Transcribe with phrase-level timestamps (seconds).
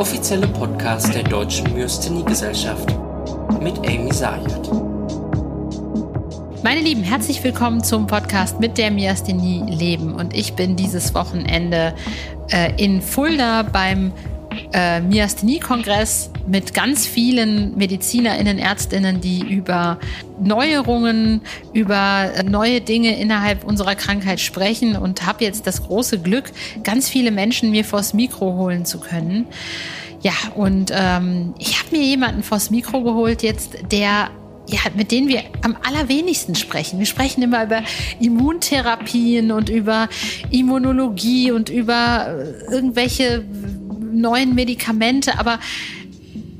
[0.00, 2.88] offizielle Podcast der Deutschen Myasthenie-Gesellschaft
[3.60, 4.70] mit Amy Sayed.
[6.64, 10.14] Meine Lieben, herzlich willkommen zum Podcast mit der Myasthenie Leben.
[10.14, 11.94] Und ich bin dieses Wochenende
[12.50, 14.12] äh, in Fulda beim
[14.72, 19.98] äh, Myasthenie-Kongress mit ganz vielen MedizinerInnen, ÄrztInnen, die über
[20.40, 21.42] Neuerungen,
[21.72, 27.30] über neue Dinge innerhalb unserer Krankheit sprechen und habe jetzt das große Glück, ganz viele
[27.30, 29.46] Menschen mir vors Mikro holen zu können.
[30.22, 34.30] Ja, und ähm, ich habe mir jemanden vors Mikro geholt jetzt, der
[34.72, 36.98] ja, mit denen wir am allerwenigsten sprechen.
[36.98, 37.82] Wir sprechen immer über
[38.20, 40.08] Immuntherapien und über
[40.50, 43.44] Immunologie und über äh, irgendwelche
[44.12, 45.58] neuen Medikamente, aber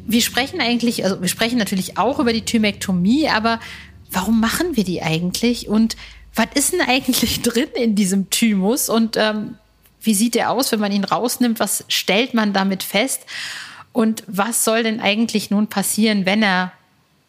[0.07, 3.61] wir sprechen eigentlich, also wir sprechen natürlich auch über die Thymektomie, aber
[4.11, 5.97] warum machen wir die eigentlich und
[6.35, 9.57] was ist denn eigentlich drin in diesem Thymus und ähm,
[10.03, 11.61] wie sieht der aus, wenn man ihn rausnimmt?
[11.61, 13.23] Was stellt man damit fest?
[13.93, 16.73] Und was soll denn eigentlich nun passieren, wenn er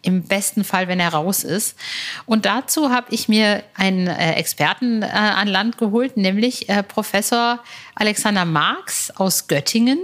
[0.02, 1.78] im besten Fall, wenn er raus ist.
[2.26, 7.60] Und dazu habe ich mir einen äh, Experten äh, an Land geholt, nämlich äh, Professor
[7.96, 10.00] Alexander Marx aus Göttingen.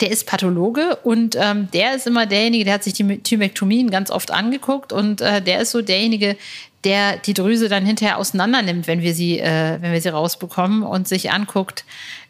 [0.00, 4.10] Der ist Pathologe und ähm, der ist immer derjenige, der hat sich die Thymektomien ganz
[4.12, 6.36] oft angeguckt und der ist so derjenige,
[6.84, 11.32] der die Drüse dann hinterher auseinandernimmt, wenn wir sie, wenn wir sie rausbekommen und sich
[11.32, 11.84] anguckt,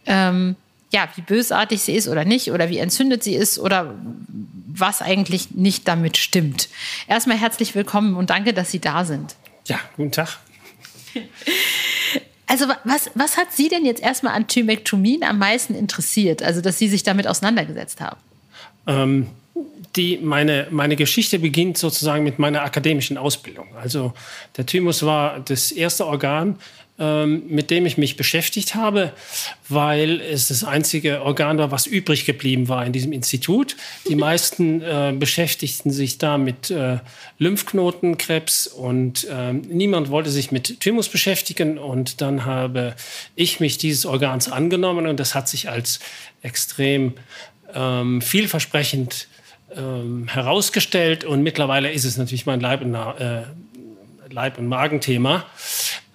[0.06, 0.56] ähm,
[0.92, 3.94] ja, wie bösartig sie ist oder nicht oder wie entzündet sie ist oder
[4.80, 6.68] was eigentlich nicht damit stimmt.
[7.06, 9.36] Erstmal herzlich willkommen und danke, dass Sie da sind.
[9.66, 10.38] Ja, guten Tag.
[12.46, 16.78] Also was, was hat Sie denn jetzt erstmal an Thymektomien am meisten interessiert, also dass
[16.78, 18.16] Sie sich damit auseinandergesetzt haben?
[18.86, 19.26] Ähm,
[19.96, 23.66] die, meine, meine Geschichte beginnt sozusagen mit meiner akademischen Ausbildung.
[23.76, 24.14] Also
[24.56, 26.58] der Thymus war das erste Organ,
[26.98, 29.12] ähm, mit dem ich mich beschäftigt habe,
[29.68, 33.76] weil es das einzige Organ war, was übrig geblieben war in diesem Institut.
[34.08, 36.98] Die meisten äh, beschäftigten sich da mit äh,
[37.38, 41.78] Lymphknotenkrebs und äh, niemand wollte sich mit Thymus beschäftigen.
[41.78, 42.96] Und dann habe
[43.36, 46.00] ich mich dieses Organs angenommen und das hat sich als
[46.42, 47.14] extrem
[47.74, 49.28] ähm, vielversprechend
[49.76, 51.24] ähm, herausgestellt.
[51.24, 53.42] Und mittlerweile ist es natürlich mein Leib äh,
[54.30, 55.44] Leib- und Magenthema.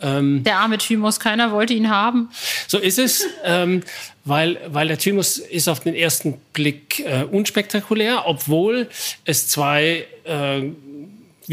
[0.01, 2.29] Ähm, der arme Thymus, keiner wollte ihn haben.
[2.67, 3.83] So ist es, ähm,
[4.25, 8.89] weil, weil der Thymus ist auf den ersten Blick äh, unspektakulär, obwohl
[9.25, 10.63] es zwei äh,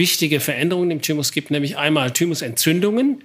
[0.01, 3.23] wichtige Veränderungen im Thymus gibt, nämlich einmal Thymusentzündungen.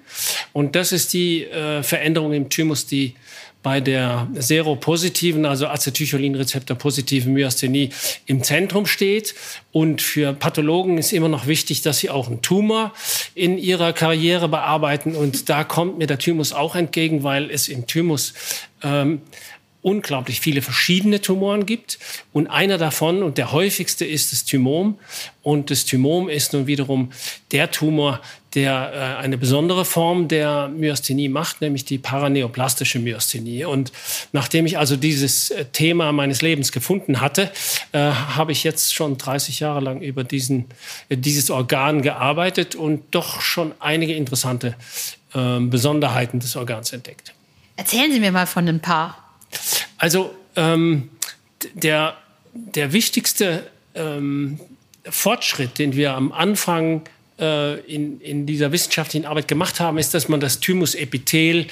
[0.52, 3.16] Und das ist die äh, Veränderung im Thymus, die
[3.64, 7.90] bei der seropositiven, also Acetylcholinrezeptor-positiven Myasthenie
[8.28, 9.34] im Zentrum steht.
[9.72, 12.94] Und für Pathologen ist immer noch wichtig, dass sie auch einen Tumor
[13.34, 15.16] in ihrer Karriere bearbeiten.
[15.16, 18.36] Und da kommt mir der Thymus auch entgegen, weil es im Thymus
[18.84, 19.22] ähm,
[19.86, 22.00] unglaublich viele verschiedene Tumoren gibt.
[22.34, 24.98] Und einer davon und der häufigste ist das Thymom.
[25.44, 27.12] Und das Thymom ist nun wiederum
[27.52, 28.20] der Tumor,
[28.56, 33.66] der äh, eine besondere Form der Myasthenie macht, nämlich die paraneoplastische Myasthenie.
[33.66, 33.92] Und
[34.32, 37.52] nachdem ich also dieses äh, Thema meines Lebens gefunden hatte,
[37.92, 40.66] äh, habe ich jetzt schon 30 Jahre lang über diesen,
[41.10, 44.76] äh, dieses Organ gearbeitet und doch schon einige interessante
[45.36, 47.36] äh, Besonderheiten des Organs entdeckt.
[47.76, 49.25] Erzählen Sie mir mal von ein paar.
[49.98, 51.10] Also ähm,
[51.74, 52.18] der,
[52.54, 54.60] der wichtigste ähm,
[55.10, 57.04] Fortschritt, den wir am Anfang
[57.40, 61.68] äh, in, in dieser wissenschaftlichen Arbeit gemacht haben, ist, dass man das Thymusepithel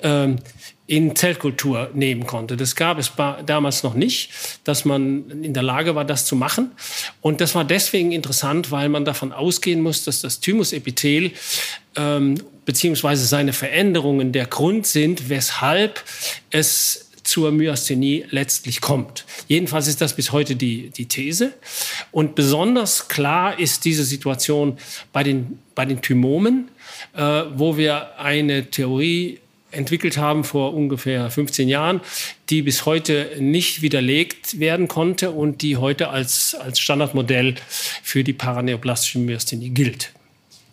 [0.00, 0.38] ähm,
[0.86, 2.56] in Zellkultur nehmen konnte.
[2.56, 3.12] Das gab es
[3.44, 4.30] damals noch nicht,
[4.64, 6.72] dass man in der Lage war, das zu machen.
[7.20, 11.32] Und das war deswegen interessant, weil man davon ausgehen muss, dass das Thymusepithel
[11.94, 16.02] ähm, beziehungsweise seine Veränderungen der Grund sind, weshalb
[16.50, 19.26] es zur Myasthenie letztlich kommt.
[19.48, 21.52] Jedenfalls ist das bis heute die, die These.
[22.10, 24.78] Und besonders klar ist diese Situation
[25.12, 26.68] bei den, bei den Thymomen,
[27.14, 27.20] äh,
[27.54, 29.40] wo wir eine Theorie
[29.70, 32.00] entwickelt haben vor ungefähr 15 Jahren,
[32.48, 37.56] die bis heute nicht widerlegt werden konnte und die heute als, als Standardmodell
[38.02, 40.12] für die paraneoplastische Myasthenie gilt.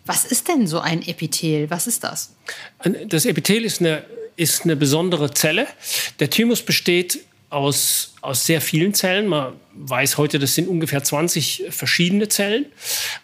[0.06, 1.68] Was ist denn so ein Epithel?
[1.68, 2.34] Was ist das?
[3.08, 4.04] Das Epithel ist eine
[4.36, 5.66] ist eine besondere Zelle.
[6.18, 9.28] Der Thymus besteht aus, aus sehr vielen Zellen.
[9.28, 12.66] Man weiß heute, das sind ungefähr 20 verschiedene Zellen.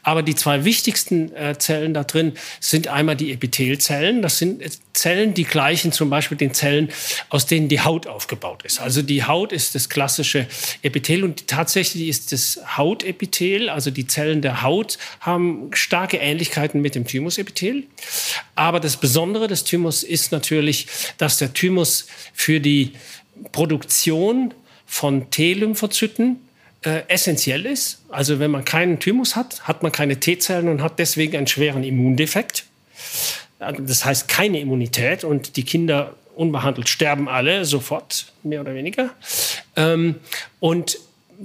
[0.02, 4.22] Aber die zwei wichtigsten äh, Zellen da drin sind einmal die Epithelzellen.
[4.22, 6.90] Das sind Zellen, die gleichen zum Beispiel den Zellen,
[7.30, 8.80] aus denen die Haut aufgebaut ist.
[8.80, 10.46] Also die Haut ist das klassische
[10.82, 16.94] Epithel und tatsächlich ist das Hautepithel, also die Zellen der Haut, haben starke Ähnlichkeiten mit
[16.94, 17.84] dem Thymusepithel.
[18.54, 20.86] Aber das Besondere des Thymus ist natürlich,
[21.16, 22.92] dass der Thymus für die
[23.50, 24.54] Produktion
[24.86, 26.36] von T-Lymphozyten
[26.82, 28.02] äh, essentiell ist.
[28.10, 31.82] Also wenn man keinen Thymus hat, hat man keine T-Zellen und hat deswegen einen schweren
[31.82, 32.66] Immundefekt.
[33.58, 39.10] Das heißt keine Immunität und die Kinder unbehandelt sterben alle sofort, mehr oder weniger.
[39.76, 40.16] Ähm,
[40.60, 40.98] und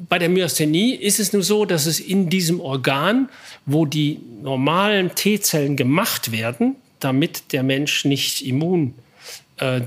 [0.10, 3.30] bei der Myasthenie ist es nur so, dass es in diesem Organ,
[3.66, 9.07] wo die normalen T-Zellen gemacht werden, damit der Mensch nicht immundefekt
[9.60, 9.82] äh,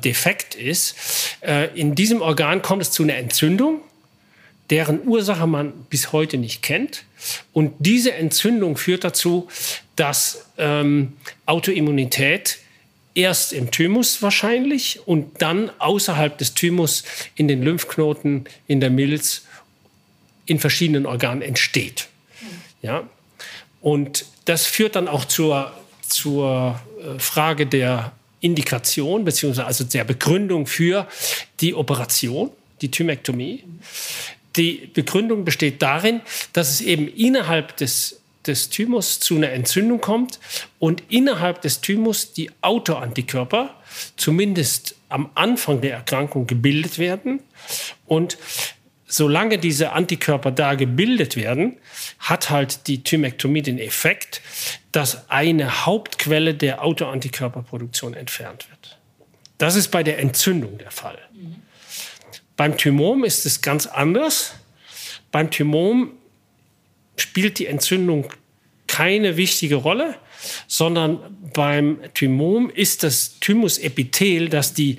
[0.58, 0.96] ist,
[1.40, 3.80] äh, in diesem Organ kommt es zu einer Entzündung,
[4.70, 7.04] deren Ursache man bis heute nicht kennt.
[7.52, 9.48] Und diese Entzündung führt dazu,
[9.96, 11.14] dass ähm,
[11.46, 12.58] Autoimmunität
[13.14, 17.02] erst im Thymus wahrscheinlich und dann außerhalb des Thymus
[17.34, 19.42] in den Lymphknoten, in der Milz,
[20.46, 22.08] in verschiedenen Organen entsteht.
[22.82, 23.08] Ja?
[23.80, 25.72] Und das führt dann auch zur,
[26.06, 31.06] zur äh, Frage der Indikation beziehungsweise also der Begründung für
[31.60, 32.50] die Operation,
[32.80, 33.64] die Thymektomie.
[34.56, 36.20] Die Begründung besteht darin,
[36.52, 40.40] dass es eben innerhalb des des Thymus zu einer Entzündung kommt
[40.78, 43.74] und innerhalb des Thymus die Autoantikörper
[44.16, 47.40] zumindest am Anfang der Erkrankung gebildet werden.
[48.06, 48.38] Und
[49.10, 51.76] solange diese Antikörper da gebildet werden,
[52.20, 54.40] hat halt die Thymektomie den Effekt,
[54.92, 58.98] dass eine Hauptquelle der Autoantikörperproduktion entfernt wird.
[59.58, 61.18] Das ist bei der Entzündung der Fall.
[61.34, 61.56] Mhm.
[62.56, 64.54] Beim Thymom ist es ganz anders.
[65.32, 66.12] Beim Thymom
[67.16, 68.32] spielt die Entzündung
[68.86, 70.16] keine wichtige Rolle,
[70.66, 74.98] sondern beim Thymom ist das Thymusepithel, das die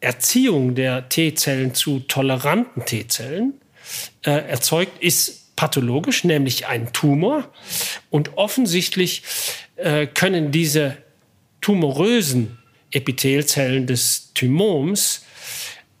[0.00, 3.54] Erziehung der T-Zellen zu toleranten T-Zellen
[4.22, 7.50] äh, erzeugt, ist pathologisch, nämlich ein Tumor.
[8.10, 9.22] Und offensichtlich
[9.76, 10.96] äh, können diese
[11.60, 12.58] tumorösen
[12.92, 15.24] Epithelzellen des Thymoms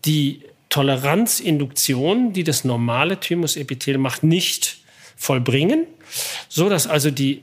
[0.04, 4.78] die Toleranzinduktion, die das normale Thymusepithel macht, nicht
[5.16, 5.86] vollbringen,
[6.48, 7.42] so dass also die,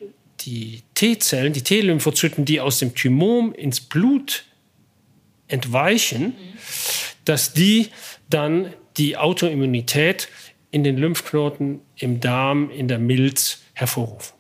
[0.94, 4.46] T-Zellen, die T-Lymphozyten, die aus dem Thymom ins Blut
[5.48, 6.36] entweichen,
[7.26, 7.90] dass die
[8.30, 10.30] dann die Autoimmunität
[10.72, 14.36] in den Lymphknoten, im Darm, in der Milz hervorrufen.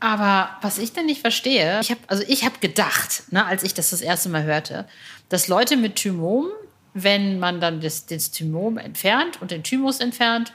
[0.00, 3.74] Aber was ich denn nicht verstehe, ich habe also ich habe gedacht, ne, als ich
[3.74, 4.86] das das erste Mal hörte,
[5.28, 6.46] dass Leute mit Thymom,
[6.94, 10.52] wenn man dann das, das Thymom entfernt und den Thymus entfernt,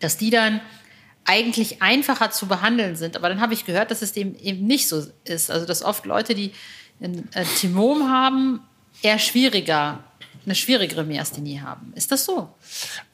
[0.00, 0.60] dass die dann
[1.24, 3.16] eigentlich einfacher zu behandeln sind.
[3.16, 5.50] Aber dann habe ich gehört, dass es dem eben nicht so ist.
[5.50, 6.52] Also dass oft Leute, die
[7.02, 8.60] ein äh, Timom haben,
[9.02, 10.02] eher schwieriger,
[10.44, 11.92] eine schwierigere Myasthenie haben.
[11.94, 12.54] Ist das so?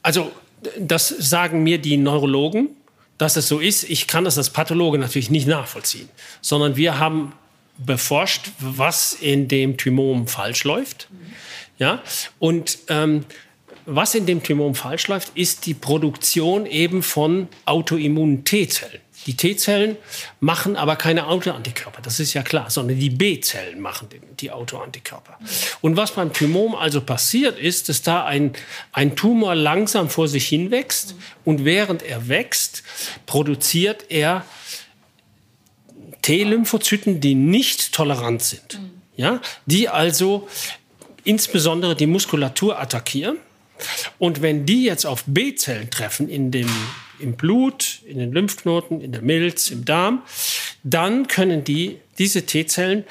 [0.01, 0.31] Also
[0.77, 2.69] das sagen mir die Neurologen,
[3.17, 3.83] dass es so ist.
[3.83, 6.09] Ich kann das als Pathologe natürlich nicht nachvollziehen,
[6.41, 7.33] sondern wir haben
[7.77, 11.07] beforscht, was in dem Thymom falsch läuft.
[11.11, 11.33] Mhm.
[11.77, 12.01] Ja,
[12.39, 13.23] und ähm,
[13.89, 19.01] was in dem Thymom falsch läuft, ist die Produktion eben von autoimmunen T-Zellen.
[19.25, 19.97] Die T-Zellen
[20.39, 24.07] machen aber keine Autoantikörper, das ist ja klar, sondern die B-Zellen machen
[24.39, 25.37] die Autoantikörper.
[25.81, 28.53] Und was beim Thymom also passiert ist, dass da ein,
[28.93, 32.83] ein Tumor langsam vor sich hin wächst und während er wächst,
[33.25, 34.45] produziert er
[36.21, 38.79] T-Lymphozyten, die nicht tolerant sind.
[39.17, 40.47] Ja, die also
[41.25, 43.37] insbesondere die Muskulatur attackieren
[44.19, 46.69] und wenn die jetzt auf B-Zellen treffen in dem,
[47.19, 50.21] im Blut, in den Lymphknoten, in der Milz, im Darm,
[50.83, 53.05] dann können die, diese T-Zellen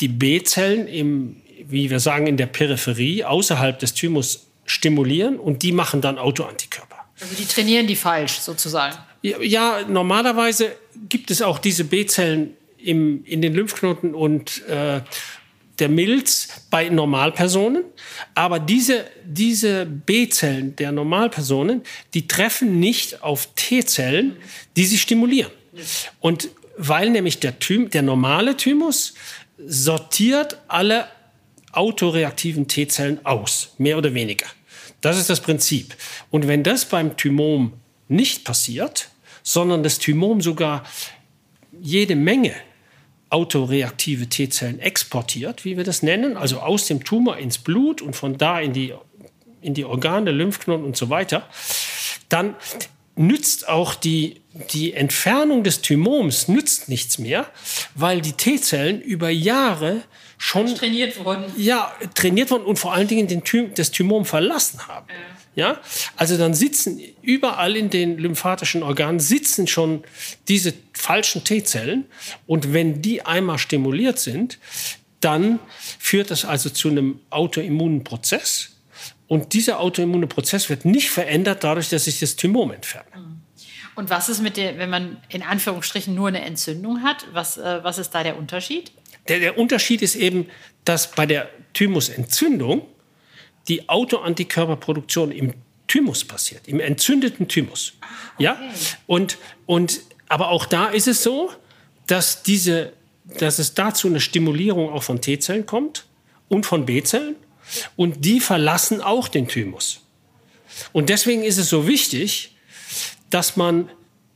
[0.00, 5.70] die B-Zellen im, wie wir sagen, in der Peripherie außerhalb des Thymus stimulieren und die
[5.70, 6.96] machen dann Autoantikörper.
[7.20, 8.96] Also die trainieren die falsch sozusagen.
[9.22, 10.72] Ja, ja normalerweise
[11.08, 15.02] gibt es auch diese B-Zellen im, in den Lymphknoten und, äh,
[15.82, 17.84] der Milz bei Normalpersonen.
[18.34, 21.82] Aber diese, diese B-Zellen der Normalpersonen,
[22.14, 24.36] die treffen nicht auf T-Zellen,
[24.76, 25.50] die sie stimulieren.
[26.20, 26.48] Und
[26.78, 29.14] weil nämlich der, Thym, der normale Thymus
[29.58, 31.08] sortiert alle
[31.72, 34.46] autoreaktiven T-Zellen aus, mehr oder weniger.
[35.00, 35.96] Das ist das Prinzip.
[36.30, 37.72] Und wenn das beim Thymom
[38.08, 39.08] nicht passiert,
[39.42, 40.84] sondern das Thymom sogar
[41.80, 42.54] jede Menge
[43.32, 48.36] autoreaktive T-Zellen exportiert, wie wir das nennen, also aus dem Tumor ins Blut und von
[48.36, 48.94] da in die,
[49.60, 51.48] in die Organe, Lymphknoten und so weiter,
[52.28, 52.56] dann
[53.16, 54.40] nützt auch die,
[54.72, 57.46] die Entfernung des Thymoms nützt nichts mehr,
[57.94, 60.02] weil die T-Zellen über Jahre
[60.38, 61.44] schon trainiert wurden.
[61.56, 65.06] Ja, trainiert wurden und vor allen Dingen den Thym das Thymom verlassen haben.
[65.08, 65.41] Ja.
[65.54, 65.80] Ja,
[66.16, 70.02] also dann sitzen überall in den lymphatischen Organen sitzen schon
[70.48, 72.06] diese falschen T-Zellen
[72.46, 74.58] und wenn die einmal stimuliert sind,
[75.20, 75.58] dann
[75.98, 78.72] führt das also zu einem autoimmunen Prozess
[79.32, 83.06] Und dieser autoimmune Prozess wird nicht verändert dadurch, dass ich das Thymom entferne.
[83.94, 87.26] Und was ist mit der, wenn man in Anführungsstrichen nur eine Entzündung hat?
[87.32, 88.92] Was, äh, was ist da der Unterschied?
[89.28, 90.48] Der, der Unterschied ist eben,
[90.84, 92.86] dass bei der Thymusentzündung
[93.68, 95.54] die Autoantikörperproduktion im
[95.88, 97.94] Thymus passiert, im entzündeten Thymus.
[98.00, 98.44] Ah, okay.
[98.44, 98.60] Ja?
[99.06, 101.50] Und, und, aber auch da ist es so,
[102.06, 102.92] dass, diese,
[103.38, 106.06] dass es dazu eine Stimulierung auch von T-Zellen kommt
[106.48, 107.36] und von B-Zellen.
[107.96, 110.00] Und die verlassen auch den Thymus.
[110.92, 112.56] Und deswegen ist es so wichtig,
[113.30, 113.88] dass man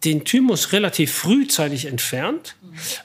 [0.04, 2.56] den Thymus relativ frühzeitig entfernt,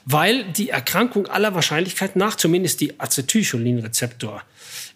[0.04, 4.42] weil die Erkrankung aller Wahrscheinlichkeit nach, zumindest die Acetylcholinrezeptor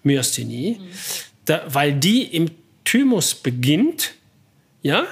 [0.06, 0.80] Myasthenie,
[1.44, 2.50] da, weil die im
[2.84, 4.14] Thymus beginnt,
[4.82, 5.06] ja,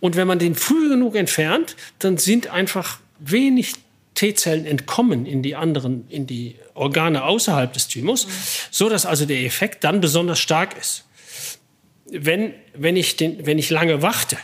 [0.00, 3.72] und wenn man den früh genug entfernt, dann sind einfach wenig
[4.14, 8.30] T-Zellen entkommen in die anderen, in die Organe außerhalb des Thymus, mhm.
[8.70, 11.04] so also der Effekt dann besonders stark ist.
[12.06, 14.36] Wenn, wenn, ich den, wenn ich lange warte,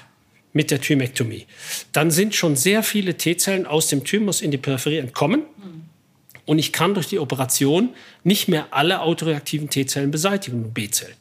[0.52, 1.46] mit der Thymektomie.
[1.92, 5.42] Dann sind schon sehr viele T-Zellen aus dem Thymus in die Peripherie entkommen.
[6.46, 7.90] Und ich kann durch die Operation
[8.24, 11.16] nicht mehr alle autoreaktiven T-Zellen beseitigen, B-Zellen.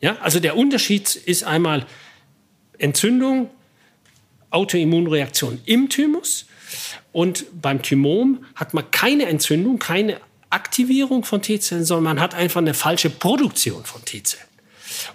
[0.00, 1.86] Ja, also der Unterschied ist einmal
[2.78, 3.50] Entzündung,
[4.50, 6.46] Autoimmunreaktion im Thymus.
[7.12, 12.60] Und beim Thymom hat man keine Entzündung, keine Aktivierung von T-Zellen, sondern man hat einfach
[12.60, 14.46] eine falsche Produktion von T-Zellen.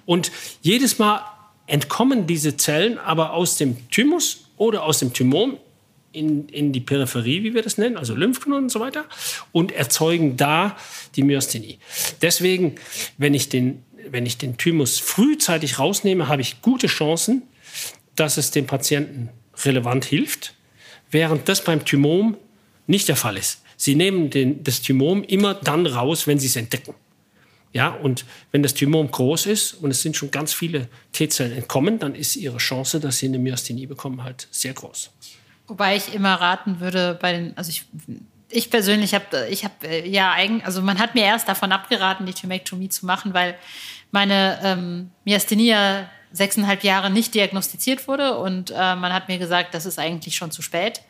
[0.06, 1.24] Und jedes Mal
[1.68, 5.58] entkommen diese Zellen aber aus dem Thymus oder aus dem Thymom
[6.14, 9.06] in, in die Peripherie, wie wir das nennen, also Lymphknoten und so weiter,
[9.52, 10.78] und erzeugen da
[11.16, 11.80] die Myasthenie.
[12.22, 12.76] Deswegen,
[13.18, 17.44] wenn ich den, wenn ich den Thymus frühzeitig rausnehme, habe ich gute Chancen,
[18.16, 19.30] dass es dem Patienten
[19.64, 20.56] relevant hilft,
[21.10, 22.38] während das beim Thymom
[22.88, 23.62] nicht der Fall ist.
[23.78, 26.94] Sie nehmen den, das Thymom immer dann raus, wenn Sie es entdecken.
[27.74, 32.00] Ja, und wenn das Thymom groß ist und es sind schon ganz viele T-Zellen entkommen,
[32.00, 35.10] dann ist ihre Chance, dass sie eine Myasthenie bekommen, halt sehr groß.
[35.72, 37.86] Wobei ich immer raten würde, bei den, also ich,
[38.50, 42.26] ich persönlich habe, ich habe äh, ja eigentlich, also man hat mir erst davon abgeraten,
[42.26, 43.56] die Thymektomie zu machen, weil
[44.12, 49.74] meine ähm, Myasthenie ja sechseinhalb Jahre nicht diagnostiziert wurde und äh, man hat mir gesagt,
[49.74, 51.04] das ist eigentlich schon zu spät.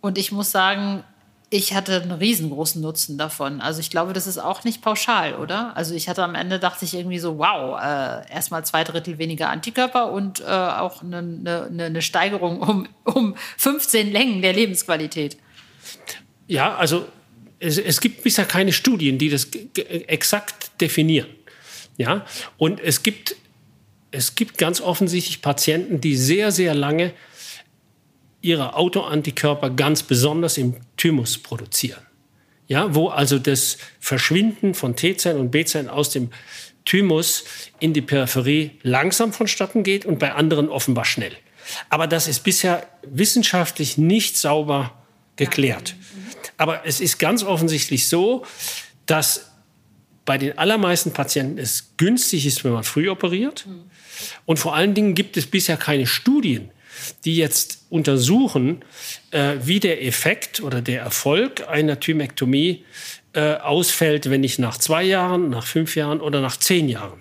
[0.00, 1.04] Und ich muss sagen,
[1.50, 3.60] ich hatte einen riesengroßen Nutzen davon.
[3.60, 5.74] Also ich glaube, das ist auch nicht pauschal, oder?
[5.76, 9.48] Also ich hatte am Ende, dachte ich irgendwie so, wow, äh, erstmal zwei Drittel weniger
[9.48, 15.38] Antikörper und äh, auch eine, eine, eine Steigerung um, um 15 Längen der Lebensqualität.
[16.46, 17.06] Ja, also
[17.60, 19.48] es, es gibt bisher keine Studien, die das
[20.06, 21.28] exakt definieren.
[21.96, 22.26] Ja,
[22.58, 23.36] und es gibt,
[24.10, 27.12] es gibt ganz offensichtlich Patienten, die sehr, sehr lange
[28.40, 32.02] ihre Autoantikörper ganz besonders im Thymus produzieren.
[32.66, 36.30] Ja, wo also das Verschwinden von T-Zellen und B-Zellen aus dem
[36.84, 37.44] Thymus
[37.80, 41.32] in die Peripherie langsam vonstatten geht und bei anderen offenbar schnell.
[41.88, 44.94] Aber das ist bisher wissenschaftlich nicht sauber
[45.36, 45.96] geklärt.
[46.56, 48.44] Aber es ist ganz offensichtlich so,
[49.06, 49.50] dass
[50.24, 53.66] bei den allermeisten Patienten es günstig ist, wenn man früh operiert.
[54.44, 56.70] Und vor allen Dingen gibt es bisher keine Studien,
[57.24, 58.84] die jetzt untersuchen,
[59.30, 62.84] äh, wie der Effekt oder der Erfolg einer Thymektomie
[63.32, 67.20] äh, ausfällt, wenn ich nach zwei Jahren, nach fünf Jahren oder nach zehn Jahren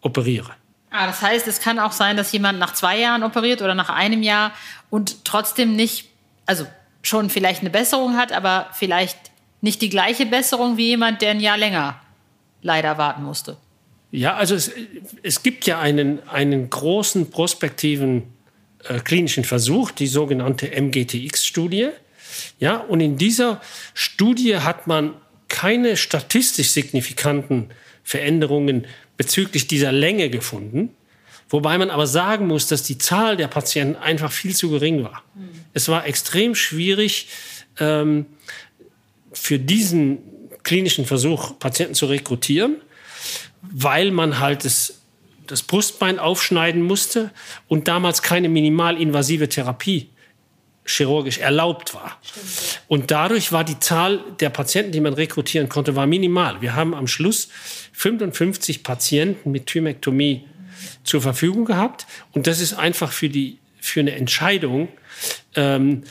[0.00, 0.52] operiere.
[0.90, 3.90] Ah, das heißt, es kann auch sein, dass jemand nach zwei Jahren operiert oder nach
[3.90, 4.52] einem Jahr
[4.88, 6.08] und trotzdem nicht,
[6.46, 6.66] also
[7.02, 9.18] schon vielleicht eine Besserung hat, aber vielleicht
[9.60, 12.00] nicht die gleiche Besserung wie jemand, der ein Jahr länger
[12.62, 13.56] leider warten musste.
[14.10, 14.70] Ja, also es,
[15.22, 18.22] es gibt ja einen, einen großen prospektiven
[18.84, 21.88] äh, klinischen Versuch, die sogenannte MGTX-Studie.
[22.58, 23.60] Ja, und in dieser
[23.94, 25.14] Studie hat man
[25.48, 27.70] keine statistisch signifikanten
[28.02, 30.90] Veränderungen bezüglich dieser Länge gefunden.
[31.48, 35.22] Wobei man aber sagen muss, dass die Zahl der Patienten einfach viel zu gering war.
[35.74, 37.28] Es war extrem schwierig,
[37.78, 38.26] ähm,
[39.32, 40.18] für diesen
[40.62, 42.76] klinischen Versuch Patienten zu rekrutieren,
[43.62, 45.02] weil man halt es
[45.46, 47.30] das Brustbein aufschneiden musste
[47.68, 50.10] und damals keine minimalinvasive Therapie
[50.86, 52.18] chirurgisch erlaubt war.
[52.22, 52.82] Stimmt.
[52.88, 56.60] Und dadurch war die Zahl der Patienten, die man rekrutieren konnte, war minimal.
[56.62, 57.48] Wir haben am Schluss
[57.92, 60.44] 55 Patienten mit Thymektomie
[61.04, 62.06] zur Verfügung gehabt.
[62.32, 64.88] Und das ist einfach für, die, für eine Entscheidung,
[65.54, 66.04] ähm,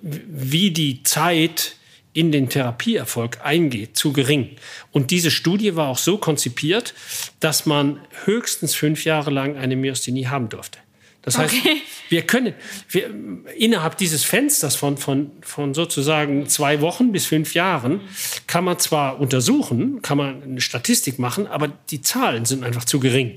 [0.00, 1.74] wie die Zeit
[2.18, 4.56] in den Therapieerfolg eingeht, zu gering.
[4.90, 6.92] Und diese Studie war auch so konzipiert,
[7.38, 10.80] dass man höchstens fünf Jahre lang eine Myasthenie haben durfte.
[11.22, 11.76] Das heißt, okay.
[12.08, 12.54] wir können
[12.88, 13.14] wir,
[13.56, 18.00] innerhalb dieses Fensters von, von, von sozusagen zwei Wochen bis fünf Jahren
[18.48, 22.98] kann man zwar untersuchen, kann man eine Statistik machen, aber die Zahlen sind einfach zu
[22.98, 23.36] gering.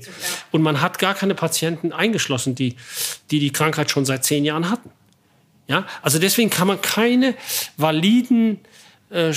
[0.50, 2.74] Und man hat gar keine Patienten eingeschlossen, die
[3.30, 4.90] die, die Krankheit schon seit zehn Jahren hatten.
[5.68, 7.34] Ja, also deswegen kann man keine
[7.76, 8.60] validen
[9.10, 9.32] äh,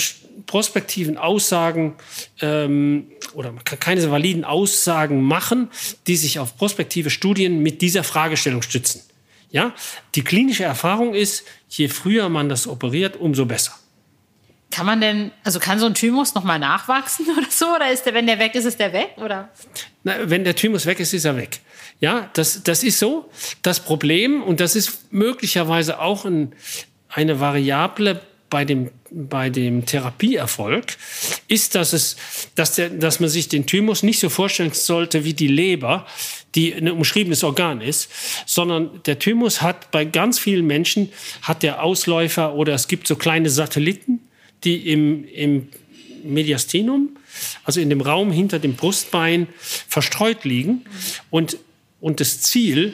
[0.46, 1.96] prospektiven Aussagen
[2.42, 5.70] ähm, oder man kann keine validen Aussagen machen,
[6.08, 9.02] die sich auf prospektive Studien mit dieser Fragestellung stützen.
[9.52, 9.74] Ja,
[10.16, 13.74] die klinische Erfahrung ist, je früher man das operiert, umso besser.
[14.76, 17.74] Kann man denn, also kann so ein Thymus nochmal nachwachsen oder so?
[17.74, 19.12] Oder ist der, wenn der weg ist, ist der weg?
[19.16, 19.48] Oder?
[20.04, 21.62] Na, wenn der Thymus weg ist, ist er weg.
[22.02, 23.30] Ja, das, das ist so.
[23.62, 26.52] Das Problem, und das ist möglicherweise auch ein,
[27.08, 30.98] eine Variable bei dem, bei dem Therapieerfolg,
[31.48, 32.18] ist, dass, es,
[32.56, 36.06] dass, der, dass man sich den Thymus nicht so vorstellen sollte wie die Leber,
[36.54, 38.10] die ein umschriebenes Organ ist,
[38.46, 41.14] sondern der Thymus hat bei ganz vielen Menschen
[41.44, 44.20] hat der Ausläufer oder es gibt so kleine Satelliten,
[44.66, 45.70] die im, im
[46.24, 47.18] Mediastinum,
[47.64, 49.48] also in dem Raum hinter dem Brustbein,
[49.88, 50.86] verstreut liegen.
[51.30, 51.58] Und,
[52.02, 52.94] und das Ziel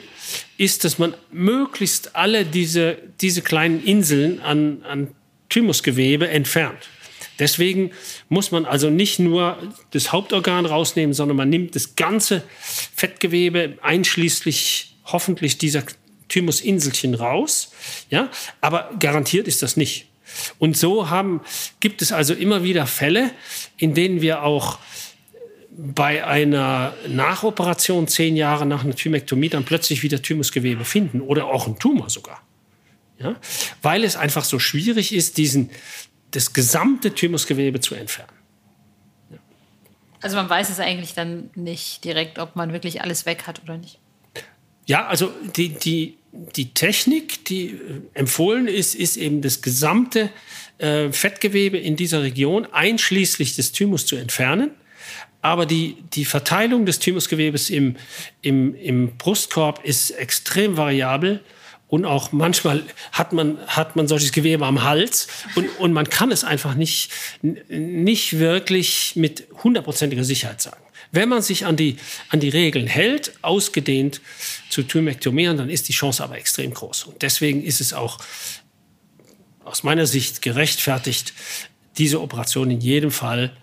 [0.58, 5.08] ist, dass man möglichst alle diese, diese kleinen Inseln an, an
[5.48, 6.78] Thymusgewebe entfernt.
[7.38, 7.90] Deswegen
[8.28, 9.58] muss man also nicht nur
[9.90, 12.42] das Hauptorgan rausnehmen, sondern man nimmt das ganze
[12.94, 15.82] Fettgewebe einschließlich hoffentlich dieser
[16.28, 17.72] Thymusinselchen raus.
[18.10, 20.06] Ja, aber garantiert ist das nicht.
[20.58, 21.40] Und so haben,
[21.80, 23.30] gibt es also immer wieder Fälle,
[23.76, 24.78] in denen wir auch
[25.74, 31.66] bei einer Nachoperation zehn Jahre nach einer Thymektomie dann plötzlich wieder Thymusgewebe finden oder auch
[31.66, 32.42] ein Tumor sogar.
[33.18, 33.36] Ja?
[33.80, 35.70] Weil es einfach so schwierig ist, diesen,
[36.32, 38.32] das gesamte Thymusgewebe zu entfernen.
[39.30, 39.38] Ja.
[40.20, 43.78] Also man weiß es eigentlich dann nicht direkt, ob man wirklich alles weg hat oder
[43.78, 43.98] nicht.
[44.86, 47.78] Ja, also die, die, die Technik, die äh,
[48.14, 50.30] empfohlen ist, ist eben das gesamte
[50.78, 54.70] äh, Fettgewebe in dieser Region einschließlich des Thymus zu entfernen.
[55.42, 57.96] Aber die, die Verteilung des Thymusgewebes im,
[58.40, 61.40] im, im Brustkorb ist extrem variabel.
[61.88, 66.32] Und auch manchmal hat man, hat man solches Gewebe am Hals und, und man kann
[66.32, 67.10] es einfach nicht,
[67.42, 70.82] nicht wirklich mit hundertprozentiger Sicherheit sagen.
[71.14, 71.96] Wenn man sich an die,
[72.30, 74.22] an die Regeln hält, ausgedehnt
[74.70, 77.04] zu Thymektomieren, dann ist die Chance aber extrem groß.
[77.04, 78.18] Und deswegen ist es auch
[79.62, 81.34] aus meiner Sicht gerechtfertigt,
[81.98, 83.54] diese Operation in jedem Fall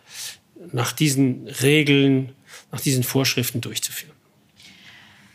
[0.72, 2.34] nach diesen Regeln,
[2.72, 4.14] nach diesen Vorschriften durchzuführen.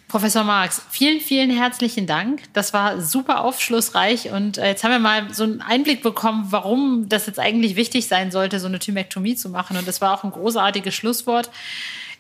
[0.07, 2.43] Professor Marx, vielen, vielen herzlichen Dank.
[2.53, 7.09] Das war super aufschlussreich und äh, jetzt haben wir mal so einen Einblick bekommen, warum
[7.09, 9.77] das jetzt eigentlich wichtig sein sollte, so eine Thymektomie zu machen.
[9.77, 11.51] Und das war auch ein großartiges Schlusswort.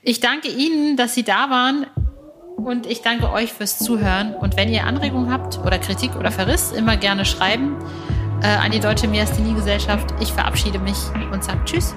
[0.06, 1.86] Ich danke Ihnen, dass Sie da waren
[2.56, 4.34] und ich danke euch fürs Zuhören.
[4.34, 7.76] Und wenn ihr Anregungen habt oder Kritik oder Verriss, immer gerne schreiben
[8.42, 10.14] äh, an die Deutsche Myasthenie-Gesellschaft.
[10.20, 10.96] Ich verabschiede mich
[11.32, 11.94] und sage Tschüss.